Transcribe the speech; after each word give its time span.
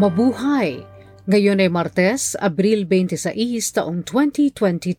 Mabuhay! 0.00 0.80
Ngayon 1.28 1.60
ay 1.60 1.68
Martes, 1.68 2.32
Abril 2.40 2.88
26, 2.88 3.36
taong 3.76 4.00
2022. 4.00 4.96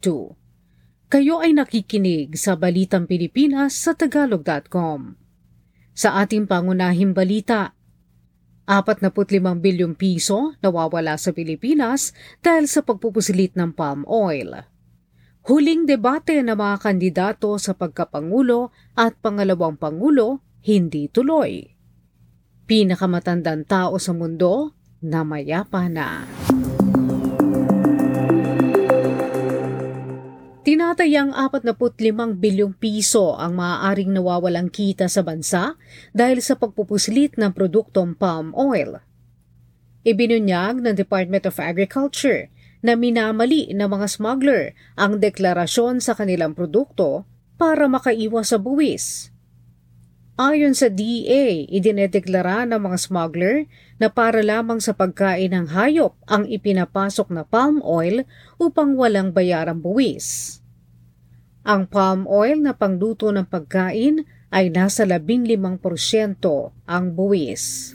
Kayo 1.10 1.42
ay 1.42 1.58
nakikinig 1.58 2.38
sa 2.38 2.54
Balitang 2.54 3.10
Pilipinas 3.10 3.74
sa 3.74 3.98
Tagalog.com. 3.98 5.18
Sa 5.98 6.22
ating 6.22 6.46
pangunahing 6.46 7.18
balita, 7.18 7.74
45 8.70 9.42
bilyong 9.42 9.98
piso 9.98 10.54
nawawala 10.62 11.18
sa 11.18 11.34
Pilipinas 11.34 12.14
dahil 12.46 12.70
sa 12.70 12.86
pagpupusilit 12.86 13.58
ng 13.58 13.74
palm 13.74 14.06
oil. 14.06 14.70
Huling 15.50 15.90
debate 15.90 16.46
ng 16.46 16.54
mga 16.54 16.78
kandidato 16.78 17.58
sa 17.58 17.74
pagkapangulo 17.74 18.70
at 18.94 19.18
pangalawang 19.18 19.82
pangulo 19.82 20.46
hindi 20.62 21.10
tuloy. 21.10 21.74
Pinakamatandang 22.70 23.66
tao 23.66 23.98
sa 23.98 24.14
mundo 24.14 24.78
na 25.02 25.26
mayapa 25.26 25.90
na. 25.90 26.30
Tinatayang 30.62 31.34
45 31.34 32.38
bilyong 32.38 32.78
piso 32.78 33.34
ang 33.34 33.58
maaaring 33.58 34.14
nawawalang 34.14 34.70
kita 34.70 35.10
sa 35.10 35.26
bansa 35.26 35.74
dahil 36.14 36.38
sa 36.38 36.54
pagpupuslit 36.54 37.34
ng 37.34 37.50
produktong 37.50 38.14
palm 38.14 38.54
oil. 38.54 39.02
Ibinunyag 40.06 40.78
ng 40.86 40.94
Department 40.94 41.50
of 41.50 41.58
Agriculture 41.58 42.54
na 42.86 42.94
minamali 42.94 43.74
ng 43.74 43.90
mga 43.90 44.06
smuggler 44.06 44.78
ang 44.94 45.18
deklarasyon 45.18 45.98
sa 45.98 46.14
kanilang 46.14 46.54
produkto 46.54 47.26
para 47.58 47.90
makaiwas 47.90 48.54
sa 48.54 48.62
buwis. 48.62 49.31
Ayon 50.40 50.72
sa 50.72 50.88
DA, 50.88 51.68
idinedeklara 51.68 52.64
ng 52.64 52.80
mga 52.80 52.98
smuggler 53.04 53.68
na 54.00 54.08
para 54.08 54.40
lamang 54.40 54.80
sa 54.80 54.96
pagkain 54.96 55.52
ng 55.52 55.68
hayop 55.76 56.16
ang 56.24 56.48
ipinapasok 56.48 57.28
na 57.36 57.44
palm 57.44 57.84
oil 57.84 58.24
upang 58.56 58.96
walang 58.96 59.36
bayarang 59.36 59.84
buwis. 59.84 60.60
Ang 61.68 61.86
palm 61.86 62.26
oil 62.32 62.58
na 62.64 62.74
pangluto 62.74 63.30
ng 63.30 63.46
pagkain 63.46 64.24
ay 64.50 64.72
nasa 64.72 65.04
15% 65.04 65.60
ang 66.88 67.06
buwis. 67.12 67.94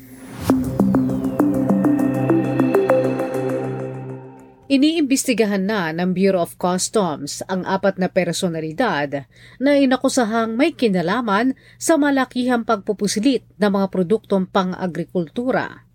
Iniimbestigahan 4.77 5.65
na 5.65 5.89
ng 5.89 6.13
Bureau 6.13 6.45
of 6.45 6.61
Customs 6.61 7.41
ang 7.49 7.65
apat 7.65 7.97
na 7.97 8.13
personalidad 8.13 9.25
na 9.57 9.73
inakusahang 9.73 10.53
may 10.53 10.77
kinalaman 10.77 11.57
sa 11.81 11.97
malakihang 11.97 12.69
pagpupusilit 12.69 13.49
ng 13.57 13.73
mga 13.73 13.89
produktong 13.89 14.45
pang-agrikultura. 14.45 15.89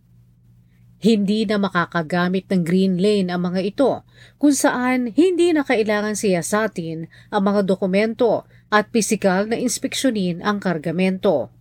Hindi 0.98 1.46
na 1.46 1.62
makakagamit 1.62 2.50
ng 2.50 2.62
green 2.66 2.98
lane 2.98 3.30
ang 3.30 3.54
mga 3.54 3.62
ito 3.62 4.02
kung 4.42 4.58
saan 4.58 5.14
hindi 5.14 5.54
na 5.54 5.62
kailangan 5.62 6.18
siyasatin 6.18 7.06
ang 7.30 7.42
mga 7.46 7.70
dokumento 7.70 8.50
at 8.74 8.90
pisikal 8.90 9.46
na 9.46 9.62
inspeksyonin 9.62 10.42
ang 10.42 10.58
kargamento. 10.58 11.54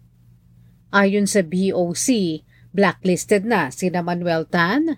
Ayon 0.89 1.29
sa 1.29 1.45
BOC, 1.45 2.41
blacklisted 2.73 3.45
na 3.45 3.69
sina 3.69 4.01
Manuel 4.01 4.49
Tan, 4.49 4.97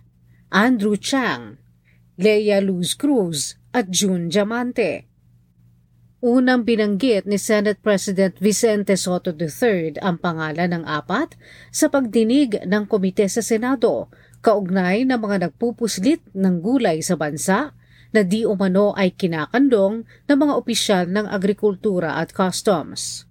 Andrew 0.54 0.94
Chang, 0.94 1.61
Leia 2.20 2.60
Luz 2.60 2.92
Cruz 2.92 3.56
at 3.72 3.88
June 3.88 4.28
Diamante. 4.28 5.08
Unang 6.20 6.60
binanggit 6.60 7.24
ni 7.24 7.40
Senate 7.40 7.80
President 7.80 8.36
Vicente 8.36 9.00
Soto 9.00 9.32
III 9.32 9.96
ang 10.04 10.20
pangalan 10.20 10.76
ng 10.76 10.84
apat 10.84 11.40
sa 11.72 11.88
pagdinig 11.88 12.68
ng 12.68 12.84
komite 12.84 13.24
sa 13.32 13.40
Senado 13.40 14.12
kaugnay 14.44 15.08
ng 15.08 15.16
mga 15.16 15.48
nagpupuslit 15.48 16.20
ng 16.36 16.60
gulay 16.60 17.00
sa 17.00 17.16
bansa 17.16 17.72
na 18.12 18.20
di 18.20 18.44
umano 18.44 18.92
ay 18.92 19.16
kinakandong 19.16 20.04
ng 20.04 20.36
mga 20.36 20.52
opisyal 20.52 21.04
ng 21.08 21.24
agrikultura 21.32 22.20
at 22.20 22.36
customs. 22.36 23.24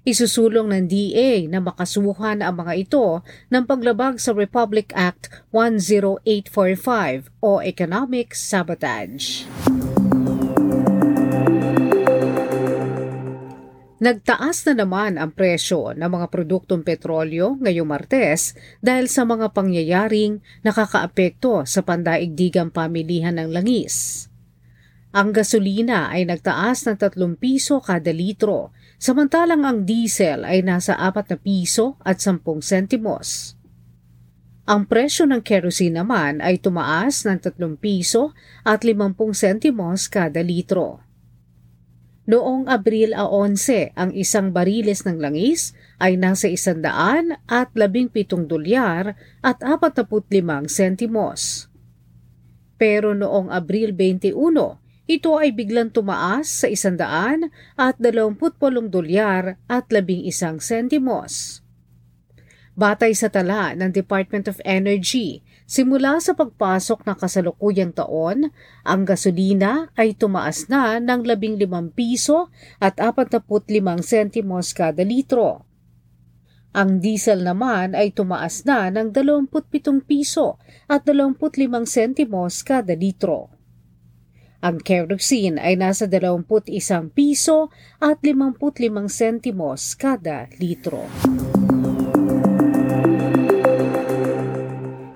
Isusulong 0.00 0.72
ng 0.72 0.84
DA 0.88 1.44
na 1.44 1.60
makasuhan 1.60 2.40
ang 2.40 2.64
mga 2.64 2.72
ito 2.88 3.20
ng 3.52 3.68
paglabag 3.68 4.16
sa 4.16 4.32
Republic 4.32 4.96
Act 4.96 5.28
10845 5.52 7.28
o 7.44 7.60
Economic 7.60 8.32
Sabotage. 8.32 9.44
Nagtaas 14.00 14.64
na 14.64 14.80
naman 14.80 15.20
ang 15.20 15.36
presyo 15.36 15.92
ng 15.92 16.08
mga 16.08 16.32
produktong 16.32 16.80
petrolyo 16.80 17.60
ngayong 17.60 17.84
Martes 17.84 18.56
dahil 18.80 19.04
sa 19.12 19.28
mga 19.28 19.52
pangyayaring 19.52 20.40
nakakaapekto 20.64 21.68
sa 21.68 21.84
pandaigdigang 21.84 22.72
pamilihan 22.72 23.36
ng 23.36 23.52
langis. 23.52 24.24
Ang 25.12 25.36
gasolina 25.36 26.08
ay 26.08 26.24
nagtaas 26.24 26.88
ng 26.88 26.96
3 26.96 27.18
piso 27.36 27.82
kada 27.84 28.08
litro, 28.14 28.72
samantalang 29.00 29.64
ang 29.64 29.88
diesel 29.88 30.44
ay 30.44 30.60
nasa 30.60 30.92
4 30.92 31.32
na 31.32 31.36
piso 31.40 31.96
at 32.04 32.20
10 32.20 32.44
sentimos. 32.60 33.56
Ang 34.68 34.84
presyo 34.84 35.24
ng 35.24 35.40
kerosene 35.40 35.98
naman 35.98 36.44
ay 36.44 36.60
tumaas 36.60 37.24
ng 37.24 37.40
3 37.40 37.56
piso 37.80 38.36
at 38.62 38.84
50 38.84 39.16
sentimos 39.32 40.06
kada 40.06 40.44
litro. 40.44 41.00
Noong 42.30 42.70
Abril 42.70 43.16
11, 43.16 43.96
ang 43.98 44.14
isang 44.14 44.54
bariles 44.54 45.02
ng 45.02 45.18
langis 45.18 45.74
ay 45.98 46.14
nasa 46.14 46.46
isandaan 46.46 47.40
at 47.50 47.74
labing 47.74 48.06
pitong 48.06 48.46
dolyar 48.46 49.18
at 49.42 49.58
45 49.58 50.06
sentimos. 50.70 51.66
Pero 52.78 53.18
noong 53.18 53.50
Abril 53.50 53.90
21, 53.96 54.36
ito 55.10 55.34
ay 55.34 55.50
biglang 55.50 55.90
tumaas 55.90 56.46
sa 56.62 56.70
isandaan 56.70 57.50
at 57.74 57.98
28 57.98 58.38
dolyar 58.86 59.58
at 59.66 59.90
labing 59.90 60.22
isang 60.22 60.62
sentimos. 60.62 61.66
Batay 62.78 63.10
sa 63.18 63.26
tala 63.26 63.74
ng 63.74 63.90
Department 63.90 64.46
of 64.46 64.62
Energy, 64.62 65.42
simula 65.66 66.22
sa 66.22 66.38
pagpasok 66.38 67.02
ng 67.02 67.16
kasalukuyang 67.18 67.90
taon, 67.90 68.54
ang 68.86 69.02
gasolina 69.02 69.90
ay 69.98 70.14
tumaas 70.14 70.70
na 70.70 71.02
ng 71.02 71.26
15 71.26 71.58
piso 71.90 72.46
at 72.78 72.94
45 73.02 73.50
sentimos 74.06 74.70
kada 74.70 75.02
litro. 75.02 75.66
Ang 76.70 77.02
diesel 77.02 77.42
naman 77.42 77.98
ay 77.98 78.14
tumaas 78.14 78.62
na 78.62 78.94
ng 78.94 79.10
27 79.10 80.06
piso 80.06 80.54
at 80.86 81.02
25 81.02 81.50
sentimos 81.82 82.62
kada 82.62 82.94
litro. 82.94 83.59
Ang 84.60 84.84
kerosene 84.84 85.56
ay 85.56 85.80
nasa 85.80 86.04
21 86.04 86.44
piso 87.16 87.72
at 87.96 88.20
55 88.20 89.08
sentimos 89.08 89.96
kada 89.96 90.52
litro. 90.60 91.08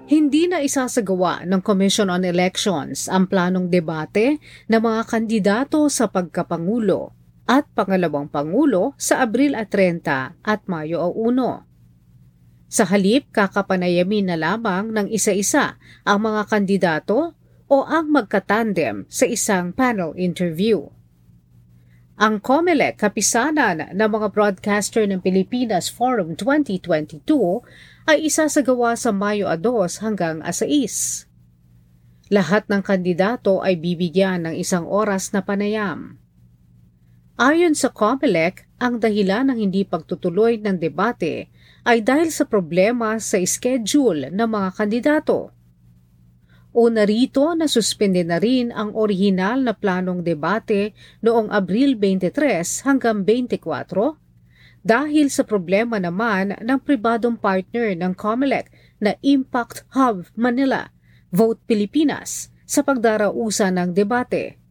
Hindi 0.08 0.48
na 0.48 0.64
isasagawa 0.64 1.44
ng 1.44 1.60
Commission 1.60 2.08
on 2.08 2.24
Elections 2.24 3.04
ang 3.12 3.28
planong 3.28 3.68
debate 3.68 4.40
ng 4.72 4.80
mga 4.80 5.02
kandidato 5.12 5.92
sa 5.92 6.08
pagkapangulo 6.08 7.12
at 7.44 7.68
pangalawang 7.76 8.32
pangulo 8.32 8.96
sa 8.96 9.20
Abril 9.20 9.52
at 9.52 9.68
30 9.68 10.40
at 10.40 10.64
Mayo 10.64 11.12
1. 11.12 12.72
Sa 12.72 12.88
halip, 12.88 13.28
kakapanayamin 13.28 14.32
na 14.32 14.36
lamang 14.40 14.88
ng 14.88 15.12
isa-isa 15.12 15.76
ang 16.08 16.24
mga 16.24 16.48
kandidato 16.48 17.36
o 17.68 17.86
ang 17.86 18.12
magkatandem 18.12 19.08
sa 19.08 19.24
isang 19.24 19.72
panel 19.72 20.12
interview. 20.18 20.88
Ang 22.14 22.38
COMELEC 22.38 22.94
kapisanan 23.00 23.90
ng 23.90 24.10
mga 24.10 24.30
broadcaster 24.30 25.02
ng 25.02 25.18
Pilipinas 25.18 25.90
Forum 25.90 26.38
2022 26.38 27.26
ay 28.06 28.30
isasagawa 28.30 28.94
sa 28.94 29.10
Mayo 29.10 29.50
2 29.50 30.02
hanggang 30.04 30.38
6. 30.44 31.26
Lahat 32.30 32.66
ng 32.70 32.82
kandidato 32.82 33.62
ay 33.62 33.78
bibigyan 33.78 34.46
ng 34.46 34.54
isang 34.54 34.86
oras 34.86 35.34
na 35.34 35.42
panayam. 35.42 36.22
Ayon 37.34 37.74
sa 37.74 37.90
COMELEC, 37.90 38.66
ang 38.78 39.02
dahilan 39.02 39.50
ng 39.50 39.58
hindi 39.58 39.82
pagtutuloy 39.82 40.62
ng 40.62 40.78
debate 40.78 41.50
ay 41.82 41.98
dahil 42.02 42.30
sa 42.30 42.46
problema 42.46 43.18
sa 43.18 43.38
schedule 43.42 44.30
ng 44.30 44.48
mga 44.48 44.68
kandidato. 44.74 45.53
Una 46.74 47.06
rito 47.06 47.54
na 47.54 47.70
suspende 47.70 48.26
na 48.26 48.42
rin 48.42 48.74
ang 48.74 48.98
orihinal 48.98 49.62
na 49.62 49.78
planong 49.78 50.26
debate 50.26 50.90
noong 51.22 51.46
Abril 51.54 51.94
23 51.94 52.82
hanggang 52.82 53.22
24 53.22 54.18
dahil 54.82 55.30
sa 55.30 55.46
problema 55.46 56.02
naman 56.02 56.58
ng 56.58 56.78
pribadong 56.82 57.38
partner 57.38 57.94
ng 57.94 58.12
COMELEC 58.18 58.74
na 58.98 59.14
Impact 59.22 59.86
Hub 59.94 60.26
Manila, 60.34 60.90
Vote 61.30 61.62
Pilipinas, 61.62 62.50
sa 62.66 62.82
pagdarausa 62.82 63.70
ng 63.70 63.94
debate. 63.94 64.63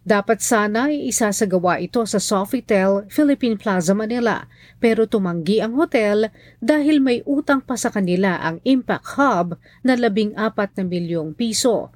Dapat 0.00 0.40
sana 0.40 0.88
ay 0.88 1.12
isasagawa 1.12 1.76
ito 1.76 2.00
sa 2.08 2.16
Sofitel 2.16 3.04
Philippine 3.12 3.60
Plaza 3.60 3.92
Manila 3.92 4.48
pero 4.80 5.04
tumanggi 5.04 5.60
ang 5.60 5.76
hotel 5.76 6.32
dahil 6.56 7.04
may 7.04 7.20
utang 7.28 7.60
pa 7.60 7.76
sa 7.76 7.92
kanila 7.92 8.40
ang 8.40 8.64
Impact 8.64 9.20
Hub 9.20 9.60
na 9.84 9.92
labing 10.00 10.32
apat 10.40 10.72
na 10.80 10.88
milyong 10.88 11.36
piso. 11.36 11.92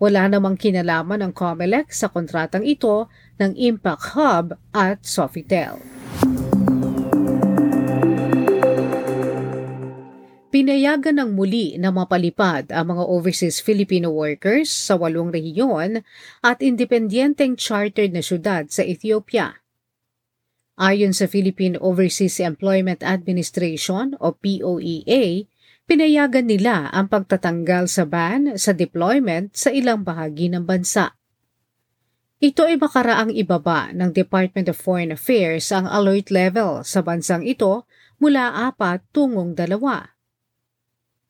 Wala 0.00 0.32
namang 0.32 0.56
kinalaman 0.56 1.28
ng 1.28 1.32
COMELEC 1.36 1.92
sa 1.92 2.08
kontratang 2.08 2.64
ito 2.64 3.12
ng 3.36 3.52
Impact 3.52 4.16
Hub 4.16 4.46
at 4.72 5.04
Sofitel. 5.04 5.84
Pinayagan 10.54 11.18
ng 11.18 11.34
muli 11.34 11.74
na 11.82 11.90
mapalipad 11.90 12.70
ang 12.70 12.94
mga 12.94 13.10
overseas 13.10 13.58
Filipino 13.58 14.14
workers 14.14 14.70
sa 14.70 14.94
walong 14.94 15.34
rehiyon 15.34 16.06
at 16.46 16.62
independenteng 16.62 17.58
chartered 17.58 18.14
na 18.14 18.22
syudad 18.22 18.70
sa 18.70 18.86
Ethiopia. 18.86 19.58
Ayon 20.78 21.10
sa 21.10 21.26
Philippine 21.26 21.74
Overseas 21.82 22.38
Employment 22.38 23.02
Administration 23.02 24.14
o 24.22 24.30
POEA, 24.30 25.42
pinayagan 25.90 26.46
nila 26.46 26.86
ang 26.94 27.10
pagtatanggal 27.10 27.90
sa 27.90 28.06
ban 28.06 28.54
sa 28.54 28.70
deployment 28.70 29.58
sa 29.58 29.74
ilang 29.74 30.06
bahagi 30.06 30.54
ng 30.54 30.62
bansa. 30.62 31.18
Ito 32.38 32.70
ay 32.70 32.78
makaraang 32.78 33.34
ibaba 33.34 33.90
ng 33.90 34.14
Department 34.14 34.70
of 34.70 34.78
Foreign 34.78 35.10
Affairs 35.18 35.74
ang 35.74 35.90
alert 35.90 36.30
level 36.30 36.86
sa 36.86 37.02
bansang 37.02 37.42
ito 37.42 37.90
mula 38.22 38.70
apat 38.70 39.02
tungong 39.10 39.58
dalawa. 39.58 40.13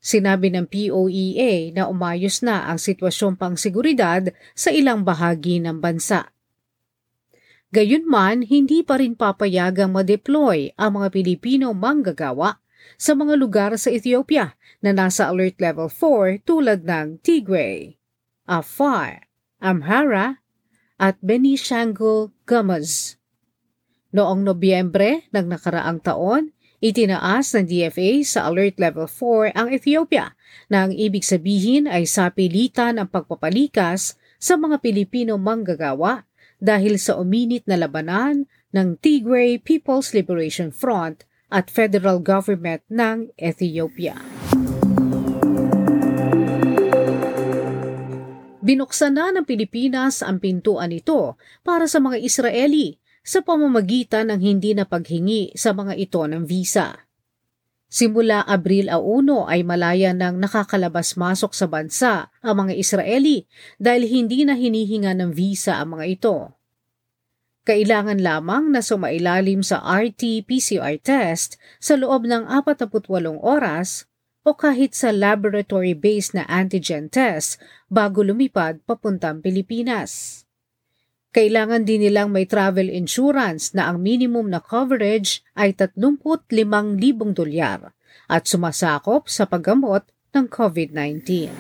Sinabi 0.05 0.53
ng 0.53 0.69
POEA 0.69 1.73
na 1.73 1.89
umayos 1.89 2.45
na 2.45 2.69
ang 2.69 2.77
sitwasyong 2.77 3.41
pangseguridad 3.41 4.37
sa 4.53 4.69
ilang 4.69 5.01
bahagi 5.01 5.65
ng 5.65 5.81
bansa. 5.81 6.29
Gayunman, 7.73 8.45
hindi 8.47 8.85
pa 8.85 9.01
rin 9.01 9.17
papayagang 9.17 9.97
ma-deploy 9.97 10.77
ang 10.77 11.01
mga 11.01 11.09
Pilipino 11.09 11.73
manggagawa 11.73 12.61
sa 13.01 13.19
mga 13.19 13.35
lugar 13.35 13.75
sa 13.81 13.91
Ethiopia 13.91 14.55
na 14.79 14.95
nasa 14.95 15.33
Alert 15.33 15.59
Level 15.59 15.91
4 15.91 16.45
tulad 16.47 16.87
ng 16.87 17.19
Tigray, 17.25 17.99
Afar, 18.47 19.27
Amhara, 19.59 20.45
at 21.01 21.19
Benishangul 21.19 22.31
Gumuz. 22.47 23.19
Noong 24.15 24.47
Nobyembre 24.47 25.27
ng 25.35 25.47
nakaraang 25.51 25.99
taon, 25.99 26.54
Itinaas 26.85 27.57
ng 27.57 27.65
DFA 27.65 28.21
sa 28.29 28.45
Alert 28.45 28.77
Level 28.77 29.09
4 29.09 29.57
ang 29.57 29.73
Ethiopia 29.73 30.37
na 30.69 30.85
ang 30.85 30.93
ibig 30.93 31.25
sabihin 31.25 31.89
ay 31.89 32.05
sapilitan 32.05 33.01
ang 33.01 33.09
pagpapalikas 33.09 34.21
sa 34.37 34.61
mga 34.61 34.85
Pilipino 34.85 35.41
manggagawa 35.41 36.29
dahil 36.61 37.01
sa 37.01 37.17
uminit 37.17 37.65
na 37.65 37.81
labanan 37.81 38.45
ng 38.77 39.01
Tigray 39.01 39.57
People's 39.65 40.13
Liberation 40.13 40.69
Front 40.69 41.25
at 41.49 41.73
federal 41.73 42.21
government 42.21 42.85
ng 42.93 43.33
Ethiopia. 43.41 44.21
Binuksan 48.61 49.17
na 49.17 49.33
ng 49.33 49.49
Pilipinas 49.49 50.21
ang 50.21 50.37
pintuan 50.37 50.93
nito 50.93 51.41
para 51.65 51.89
sa 51.89 51.97
mga 51.97 52.21
Israeli 52.21 53.01
sa 53.25 53.41
pamamagitan 53.41 54.29
ng 54.29 54.41
hindi 54.45 54.77
na 54.77 54.85
paghingi 54.85 55.57
sa 55.57 55.73
mga 55.73 55.97
ito 55.97 56.21
ng 56.29 56.45
visa. 56.45 57.09
Simula 57.89 58.45
Abril 58.45 58.93
1 58.93 59.01
ay 59.49 59.65
malaya 59.65 60.13
nang 60.13 60.37
nakakalabas-masok 60.37 61.57
sa 61.57 61.65
bansa 61.65 62.29
ang 62.45 62.67
mga 62.67 62.77
Israeli 62.77 63.49
dahil 63.81 64.05
hindi 64.05 64.45
na 64.45 64.59
hinihinga 64.59 65.17
ng 65.17 65.31
visa 65.33 65.81
ang 65.81 65.97
mga 65.97 66.05
ito. 66.11 66.37
Kailangan 67.65 68.21
lamang 68.21 68.77
na 68.77 68.85
sumailalim 68.85 69.65
sa 69.65 69.81
RT-PCR 69.81 71.01
test 71.01 71.57
sa 71.81 71.97
loob 71.97 72.29
ng 72.29 72.45
48 72.45 73.09
oras 73.41 74.05
o 74.45 74.53
kahit 74.53 74.93
sa 74.93 75.09
laboratory-based 75.09 76.37
na 76.37 76.45
antigen 76.45 77.09
test 77.09 77.57
bago 77.89 78.21
lumipad 78.21 78.85
papuntang 78.85 79.41
Pilipinas. 79.41 80.44
Kailangan 81.35 81.83
din 81.83 82.07
nilang 82.07 82.31
may 82.31 82.47
travel 82.47 82.87
insurance 82.87 83.75
na 83.75 83.91
ang 83.91 83.99
minimum 83.99 84.47
na 84.47 84.63
coverage 84.63 85.43
ay 85.59 85.75
35,000 85.75 86.47
dolyar 87.35 87.91
at 88.31 88.47
sumasakop 88.47 89.27
sa 89.27 89.43
paggamot 89.43 90.07
ng 90.31 90.47
COVID-19. 90.47 91.51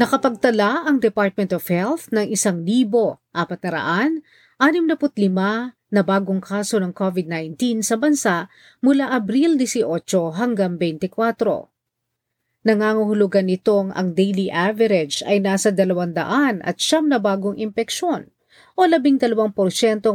Nakapagtala 0.00 0.88
ang 0.88 0.96
Department 0.96 1.52
of 1.52 1.68
Health 1.68 2.08
ng 2.08 2.24
1,465 2.24 4.16
na 5.92 6.00
bagong 6.00 6.40
kaso 6.40 6.80
ng 6.80 6.96
COVID-19 6.96 7.84
sa 7.84 8.00
bansa 8.00 8.48
mula 8.80 9.12
Abril 9.12 9.60
18 9.60 9.84
hanggang 10.40 10.80
24. 10.80 11.75
Nangangahulugan 12.66 13.46
nitong 13.46 13.94
ang 13.94 14.18
daily 14.18 14.50
average 14.50 15.22
ay 15.22 15.38
nasa 15.38 15.70
200 15.70 16.66
at 16.66 16.76
siyam 16.82 17.06
na 17.06 17.22
bagong 17.22 17.54
impeksyon 17.54 18.26
o 18.74 18.90
12% 18.90 19.54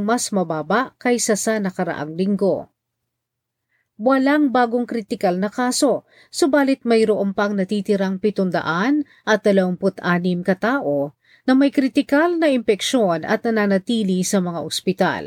mas 0.03 0.35
mababa 0.35 0.91
kaysa 0.99 1.39
sa 1.39 1.55
nakaraang 1.63 2.11
linggo. 2.19 2.67
Walang 3.95 4.51
bagong 4.51 4.83
kritikal 4.83 5.39
na 5.39 5.47
kaso, 5.47 6.03
subalit 6.27 6.83
mayroon 6.83 7.31
pang 7.31 7.55
natitirang 7.55 8.19
700 8.19 9.07
at 9.23 9.47
26 9.47 10.43
katao 10.43 11.15
na 11.47 11.53
may 11.55 11.71
kritikal 11.71 12.35
na 12.35 12.51
impeksyon 12.51 13.23
at 13.23 13.47
nananatili 13.47 14.27
sa 14.27 14.43
mga 14.43 14.59
ospital. 14.59 15.23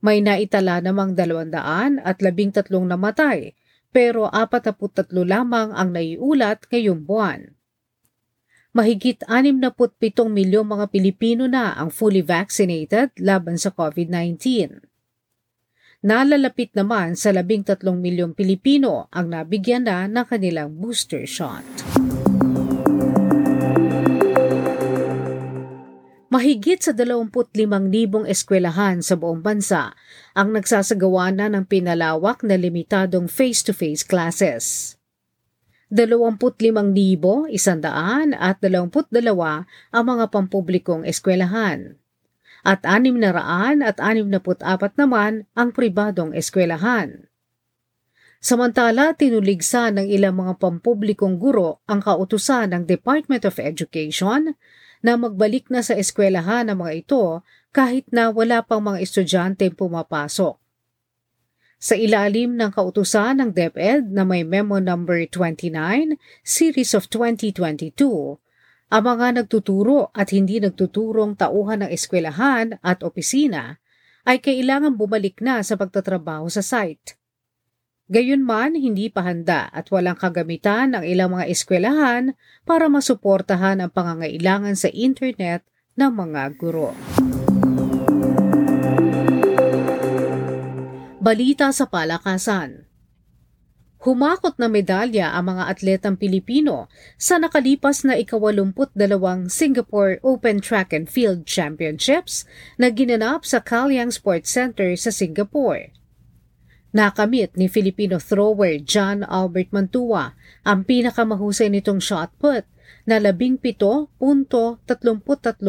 May 0.00 0.24
naitala 0.24 0.80
namang 0.80 1.12
200 1.12 2.00
at 2.00 2.16
13 2.16 2.88
namatay 2.88 3.52
pero 3.90 4.30
43 4.30 5.10
lamang 5.26 5.74
ang 5.74 5.90
naiulat 5.94 6.66
ngayong 6.70 7.02
buwan. 7.06 7.54
Mahigit 8.70 9.26
67 9.26 10.30
milyong 10.30 10.68
mga 10.78 10.86
Pilipino 10.94 11.50
na 11.50 11.74
ang 11.74 11.90
fully 11.90 12.22
vaccinated 12.22 13.10
laban 13.18 13.58
sa 13.58 13.74
COVID-19. 13.74 14.86
Nalalapit 16.00 16.72
naman 16.72 17.18
sa 17.18 17.34
13 17.34 17.76
milyong 17.82 18.32
Pilipino 18.32 19.10
ang 19.10 19.28
nabigyan 19.28 19.84
na 19.84 20.06
ng 20.06 20.24
kanilang 20.24 20.72
booster 20.78 21.26
shot. 21.26 21.99
Mahigit 26.30 26.78
sa 26.78 26.94
25,000 26.94 27.50
eskwelahan 28.30 29.02
sa 29.02 29.18
buong 29.18 29.42
bansa 29.42 29.98
ang 30.30 30.54
nagsasagawa 30.54 31.34
na 31.34 31.50
ng 31.50 31.66
pinalawak 31.66 32.46
na 32.46 32.54
limitadong 32.54 33.26
face-to-face 33.26 34.06
classes. 34.06 34.94
25,122 35.90 37.50
at 38.38 38.62
22 38.62 39.10
ang 39.90 40.04
mga 40.06 40.24
pampublikong 40.30 41.02
eskwelahan 41.02 41.98
at 42.62 42.86
600 42.86 43.82
at 43.82 43.98
64 43.98 45.02
naman 45.02 45.50
ang 45.58 45.74
pribadong 45.74 46.30
eskwelahan. 46.30 47.26
Samantala, 48.40 49.12
tinuligsa 49.12 49.92
ng 49.92 50.08
ilang 50.08 50.38
mga 50.38 50.62
pampublikong 50.62 51.36
guro 51.36 51.84
ang 51.84 52.00
kautusan 52.00 52.72
ng 52.72 52.82
Department 52.88 53.44
of 53.44 53.60
Education 53.60 54.56
na 55.00 55.16
magbalik 55.16 55.68
na 55.72 55.80
sa 55.80 55.96
eskwelahan 55.96 56.68
ng 56.68 56.76
mga 56.80 56.92
ito 57.04 57.44
kahit 57.72 58.08
na 58.12 58.28
wala 58.28 58.64
pang 58.64 58.84
mga 58.84 59.00
estudyante 59.04 59.68
pumapasok. 59.72 60.56
Sa 61.80 61.96
ilalim 61.96 62.60
ng 62.60 62.76
kautusan 62.76 63.40
ng 63.40 63.50
DepEd 63.56 64.12
na 64.12 64.28
may 64.28 64.44
memo 64.44 64.76
number 64.76 65.24
29, 65.24 66.20
series 66.44 66.92
of 66.92 67.08
2022, 67.08 68.36
ang 68.90 69.04
mga 69.06 69.40
nagtuturo 69.40 70.12
at 70.12 70.34
hindi 70.34 70.58
nagtuturong 70.58 71.38
tauhan 71.38 71.86
ng 71.86 71.90
eskwelahan 71.94 72.76
at 72.82 73.00
opisina 73.06 73.78
ay 74.26 74.42
kailangan 74.42 74.98
bumalik 74.98 75.38
na 75.40 75.62
sa 75.62 75.78
pagtatrabaho 75.78 76.50
sa 76.52 76.60
site. 76.60 77.19
Gayunman, 78.10 78.74
hindi 78.74 79.06
pa 79.06 79.22
handa 79.22 79.70
at 79.70 79.86
walang 79.94 80.18
kagamitan 80.18 80.98
ang 80.98 81.06
ilang 81.06 81.30
mga 81.30 81.46
eskwelahan 81.46 82.34
para 82.66 82.90
masuportahan 82.90 83.78
ang 83.78 83.94
pangangailangan 83.94 84.74
sa 84.74 84.90
internet 84.90 85.62
ng 85.94 86.10
mga 86.10 86.42
guro. 86.58 86.90
Balita 91.22 91.70
sa 91.70 91.86
palakasan 91.86 92.90
Humakot 94.02 94.58
na 94.58 94.66
medalya 94.66 95.30
ang 95.30 95.54
mga 95.54 95.70
atletang 95.70 96.18
Pilipino 96.18 96.90
sa 97.14 97.38
nakalipas 97.38 98.02
na 98.02 98.18
ikawalumput 98.18 98.90
dalawang 98.96 99.46
Singapore 99.46 100.18
Open 100.26 100.58
Track 100.58 100.90
and 100.90 101.06
Field 101.06 101.46
Championships 101.46 102.42
na 102.74 102.90
ginanap 102.90 103.46
sa 103.46 103.62
Kalyang 103.62 104.10
Sports 104.10 104.50
Center 104.50 104.98
sa 104.98 105.14
Singapore. 105.14 105.99
Nakamit 106.90 107.54
ni 107.54 107.70
Filipino 107.70 108.18
thrower 108.18 108.82
John 108.82 109.22
Albert 109.22 109.70
Mantua 109.70 110.34
ang 110.66 110.82
pinakamahusay 110.82 111.70
nitong 111.70 112.02
shot 112.02 112.34
put 112.34 112.66
na 113.06 113.22
17.33 113.22 114.10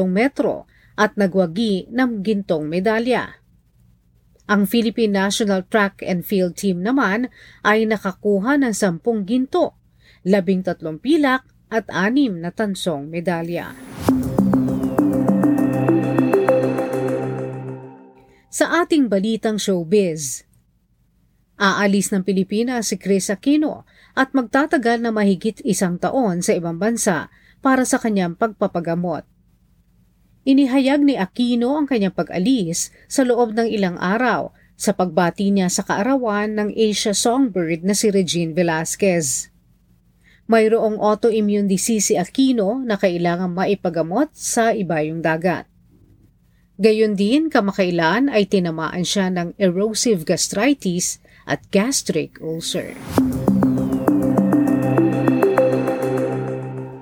metro 0.10 0.66
at 0.98 1.14
nagwagi 1.14 1.86
ng 1.94 2.26
gintong 2.26 2.66
medalya. 2.66 3.38
Ang 4.50 4.66
Philippine 4.66 5.14
National 5.14 5.64
Track 5.70 6.02
and 6.02 6.26
Field 6.26 6.58
Team 6.58 6.82
naman 6.82 7.30
ay 7.62 7.86
nakakuha 7.86 8.58
ng 8.58 8.74
10 8.74 9.06
ginto, 9.24 9.78
13 10.26 10.74
pilak 11.00 11.46
at 11.70 11.86
6 11.88 12.42
na 12.42 12.50
tansong 12.50 13.08
medalya. 13.08 13.78
Sa 18.52 18.84
ating 18.84 19.08
balitang 19.08 19.56
showbiz, 19.56 20.44
aalis 21.62 22.10
ng 22.10 22.26
Pilipinas 22.26 22.90
si 22.90 22.98
Chris 22.98 23.30
Aquino 23.30 23.86
at 24.18 24.34
magtatagal 24.34 24.98
na 25.06 25.14
mahigit 25.14 25.62
isang 25.62 26.02
taon 26.02 26.42
sa 26.42 26.58
ibang 26.58 26.82
bansa 26.82 27.30
para 27.62 27.86
sa 27.86 28.02
kanyang 28.02 28.34
pagpapagamot. 28.34 29.22
Inihayag 30.42 31.06
ni 31.06 31.22
Aquino 31.22 31.78
ang 31.78 31.86
kanyang 31.86 32.18
pag-alis 32.18 32.90
sa 33.06 33.22
loob 33.22 33.54
ng 33.54 33.70
ilang 33.70 34.02
araw 34.02 34.50
sa 34.74 34.98
pagbati 34.98 35.54
niya 35.54 35.70
sa 35.70 35.86
kaarawan 35.86 36.58
ng 36.58 36.70
Asia 36.74 37.14
songbird 37.14 37.86
na 37.86 37.94
si 37.94 38.10
Regine 38.10 38.58
Velasquez. 38.58 39.54
Mayroong 40.50 40.98
autoimmune 40.98 41.70
disease 41.70 42.10
si 42.10 42.16
Aquino 42.18 42.82
na 42.82 42.98
kailangang 42.98 43.54
maipagamot 43.54 44.34
sa 44.34 44.74
ibayong 44.74 45.22
dagat. 45.22 45.70
Gayon 46.82 47.14
din, 47.14 47.54
kamakailan 47.54 48.34
ay 48.34 48.50
tinamaan 48.50 49.06
siya 49.06 49.30
ng 49.30 49.54
erosive 49.62 50.26
gastritis 50.26 51.21
at 51.46 51.66
gastric 51.74 52.42
ulcer. 52.42 52.98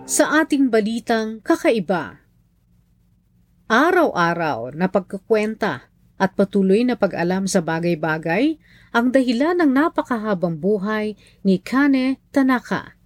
Sa 0.10 0.42
ating 0.42 0.74
balitang 0.74 1.40
kakaiba, 1.46 2.30
Araw-araw 3.70 4.74
na 4.74 4.90
pagkukwenta 4.90 5.94
at 6.18 6.34
patuloy 6.34 6.82
na 6.82 6.98
pag-alam 6.98 7.46
sa 7.46 7.62
bagay-bagay 7.62 8.58
ang 8.90 9.14
dahilan 9.14 9.62
ng 9.62 9.70
napakahabang 9.70 10.58
buhay 10.58 11.14
ni 11.46 11.62
Kane 11.62 12.18
Tanaka. 12.34 12.98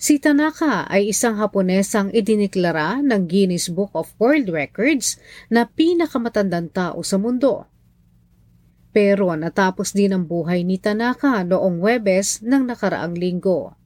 Si 0.00 0.16
Tanaka 0.16 0.88
ay 0.88 1.12
isang 1.12 1.36
Haponesang 1.36 2.08
idiniklara 2.16 3.04
ng 3.04 3.28
Guinness 3.28 3.68
Book 3.68 3.92
of 3.92 4.08
World 4.16 4.48
Records 4.48 5.20
na 5.52 5.68
pinakamatandang 5.68 6.72
tao 6.72 7.04
sa 7.04 7.20
mundo. 7.20 7.68
Pero 8.90 9.28
natapos 9.36 9.92
din 9.92 10.16
ang 10.16 10.24
buhay 10.24 10.64
ni 10.64 10.80
Tanaka 10.80 11.44
noong 11.44 11.80
Webes 11.80 12.40
ng 12.40 12.68
nakaraang 12.68 13.14
linggo. 13.14 13.76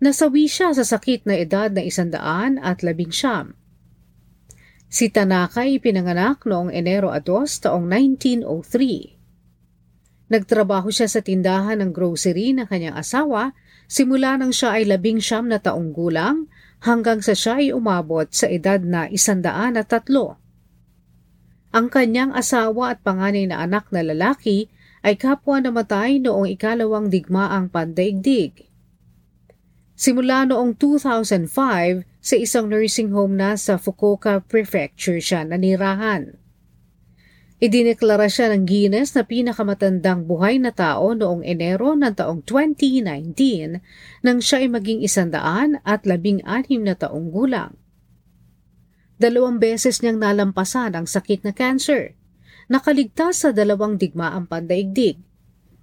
Nasawi 0.00 0.48
siya 0.48 0.72
sa 0.72 0.86
sakit 0.86 1.28
na 1.28 1.36
edad 1.36 1.68
na 1.74 1.84
isandaan 1.84 2.56
at 2.62 2.80
labing 2.80 3.12
siyam 3.12 3.60
Si 4.90 5.06
Tanaka 5.06 5.62
ay 5.62 5.78
pinanganak 5.78 6.42
noong 6.42 6.74
Enero 6.74 7.14
2 7.14 7.22
taong 7.62 7.86
1903. 7.86 10.34
Nagtrabaho 10.34 10.90
siya 10.90 11.06
sa 11.06 11.22
tindahan 11.22 11.78
ng 11.78 11.94
grocery 11.94 12.50
ng 12.58 12.66
kanyang 12.66 12.98
asawa 12.98 13.54
simula 13.86 14.34
nang 14.34 14.50
siya 14.50 14.82
ay 14.82 14.90
labing 14.90 15.22
siyam 15.22 15.46
na 15.46 15.62
taong 15.62 15.94
gulang 15.94 16.50
hanggang 16.82 17.22
sa 17.22 17.38
siya 17.38 17.62
ay 17.62 17.70
umabot 17.70 18.26
sa 18.34 18.50
edad 18.50 18.82
na 18.82 19.06
isandaan 19.06 19.78
at 19.78 19.94
tatlo. 19.94 20.39
Ang 21.70 21.86
kanyang 21.86 22.34
asawa 22.34 22.94
at 22.94 23.02
panganay 23.06 23.46
na 23.46 23.62
anak 23.62 23.86
na 23.94 24.02
lalaki 24.02 24.66
ay 25.06 25.14
kapwa 25.14 25.62
namatay 25.62 26.18
noong 26.18 26.50
ikalawang 26.58 27.06
digmaang 27.06 27.70
pandaigdig. 27.70 28.66
Simula 29.94 30.48
noong 30.48 30.74
2005, 30.74 32.08
sa 32.20 32.36
isang 32.36 32.68
nursing 32.68 33.16
home 33.16 33.32
na 33.32 33.56
sa 33.56 33.80
Fukuoka 33.80 34.44
Prefecture 34.44 35.22
siya 35.24 35.48
nanirahan. 35.48 36.36
Idineklara 37.60 38.28
siya 38.28 38.52
ng 38.56 38.64
Guinness 38.64 39.12
na 39.12 39.24
pinakamatandang 39.24 40.24
buhay 40.24 40.56
na 40.56 40.72
tao 40.72 41.12
noong 41.12 41.44
Enero 41.44 41.92
ng 41.92 42.16
taong 42.16 42.40
2019 42.48 44.24
nang 44.24 44.38
siya 44.40 44.64
ay 44.64 44.68
maging 44.72 45.00
isandaan 45.04 45.76
at 45.84 46.08
labing 46.08 46.40
anim 46.48 46.80
na 46.80 46.96
taong 46.96 47.28
gulang. 47.28 47.76
Dalawang 49.20 49.60
beses 49.60 50.00
niyang 50.00 50.16
nalampasan 50.16 50.96
ang 50.96 51.04
sakit 51.04 51.44
na 51.44 51.52
cancer. 51.52 52.16
Nakaligtas 52.72 53.44
sa 53.44 53.52
dalawang 53.52 54.00
digmaang 54.00 54.48
pandaigdig 54.48 55.20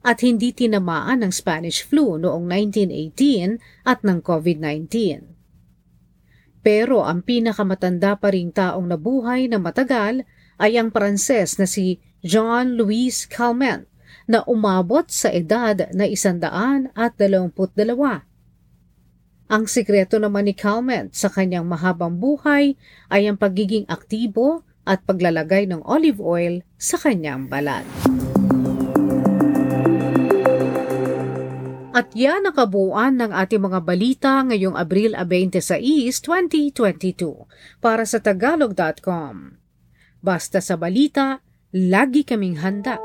at 0.02 0.26
hindi 0.26 0.50
tinamaan 0.50 1.22
ng 1.22 1.30
Spanish 1.30 1.86
flu 1.86 2.18
noong 2.18 2.50
1918 2.50 3.86
at 3.86 4.02
ng 4.02 4.26
COVID-19. 4.26 4.90
Pero 6.66 7.06
ang 7.06 7.24
pinakamatanda 7.24 8.20
pa 8.20 8.34
ring 8.34 8.52
taong 8.52 8.90
nabuhay 8.90 9.48
na 9.48 9.62
matagal 9.62 10.28
ay 10.60 10.76
ang 10.76 10.92
Pranses 10.92 11.62
na 11.62 11.70
si 11.70 12.02
John 12.26 12.76
Louis 12.76 13.14
Calment 13.30 13.88
na 14.28 14.44
umabot 14.44 15.08
sa 15.08 15.32
edad 15.32 15.88
na 15.96 16.04
isandaan 16.04 16.92
at 16.92 17.16
dalawamput 17.16 17.72
dalawa. 17.72 18.27
Ang 19.48 19.64
sikreto 19.64 20.20
naman 20.20 20.44
ni 20.44 20.52
Calment 20.52 21.16
sa 21.16 21.32
kanyang 21.32 21.64
mahabang 21.64 22.20
buhay 22.20 22.76
ay 23.08 23.32
ang 23.32 23.40
pagiging 23.40 23.88
aktibo 23.88 24.68
at 24.84 25.08
paglalagay 25.08 25.64
ng 25.72 25.80
olive 25.88 26.20
oil 26.20 26.68
sa 26.76 27.00
kanyang 27.00 27.48
balat. 27.48 27.88
At 31.96 32.12
yan 32.12 32.44
ang 32.44 32.56
kabuuan 32.60 33.24
ng 33.24 33.32
ating 33.32 33.64
mga 33.64 33.80
balita 33.88 34.44
ngayong 34.44 34.76
Abril 34.76 35.16
26, 35.16 35.64
2022 36.20 37.48
para 37.80 38.04
sa 38.04 38.20
tagalog.com. 38.20 39.56
Basta 40.20 40.60
sa 40.60 40.76
balita, 40.76 41.40
lagi 41.72 42.28
kaming 42.28 42.60
handa. 42.60 43.00